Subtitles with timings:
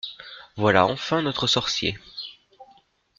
[0.57, 1.95] Voilà enfin notre sorcier…